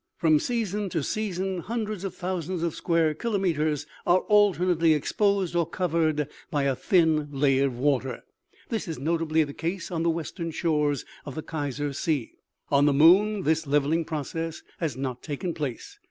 From 0.17 0.39
season 0.39 0.89
to 0.89 1.03
season 1.03 1.59
hundreds 1.59 2.03
of 2.03 2.15
thousands 2.15 2.63
of 2.63 2.73
square 2.73 3.13
kilometers 3.13 3.85
are 4.07 4.21
alternately 4.21 4.95
exposed 4.95 5.55
or 5.55 5.67
covered 5.69 6.27
by 6.49 6.63
a 6.63 6.75
thin 6.75 7.27
layer 7.29 7.67
of 7.67 7.77
water. 7.77 8.23
This 8.69 8.87
is 8.87 8.97
notably 8.97 9.43
the 9.43 9.53
case 9.53 9.91
on 9.91 10.01
the 10.01 10.09
western 10.09 10.49
shores 10.49 11.05
of 11.23 11.35
the 11.35 11.43
Kaiser 11.43 11.93
sea. 11.93 12.31
On 12.71 12.85
the 12.87 12.93
moon 12.93 13.43
this 13.43 13.67
levelling 13.67 14.03
process 14.03 14.63
has 14.79 14.97
not 14.97 15.21
taken 15.21 15.53
place. 15.53 15.99